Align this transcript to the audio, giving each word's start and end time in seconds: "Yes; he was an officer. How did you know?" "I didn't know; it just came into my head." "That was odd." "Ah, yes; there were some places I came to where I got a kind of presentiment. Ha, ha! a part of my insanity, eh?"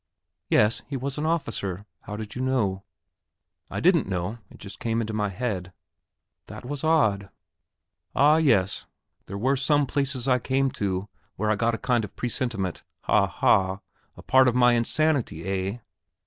"Yes; 0.49 0.81
he 0.87 0.97
was 0.97 1.19
an 1.19 1.27
officer. 1.27 1.85
How 2.05 2.15
did 2.15 2.33
you 2.33 2.41
know?" 2.41 2.81
"I 3.69 3.79
didn't 3.79 4.07
know; 4.09 4.39
it 4.49 4.57
just 4.57 4.79
came 4.79 4.99
into 4.99 5.13
my 5.13 5.29
head." 5.29 5.71
"That 6.47 6.65
was 6.65 6.83
odd." 6.83 7.29
"Ah, 8.15 8.37
yes; 8.37 8.87
there 9.27 9.37
were 9.37 9.55
some 9.55 9.85
places 9.85 10.27
I 10.27 10.39
came 10.39 10.71
to 10.71 11.07
where 11.35 11.51
I 11.51 11.55
got 11.55 11.75
a 11.75 11.77
kind 11.77 12.03
of 12.03 12.15
presentiment. 12.15 12.81
Ha, 13.01 13.27
ha! 13.27 13.81
a 14.17 14.23
part 14.23 14.47
of 14.47 14.55
my 14.55 14.73
insanity, 14.73 15.45
eh?" 15.45 15.77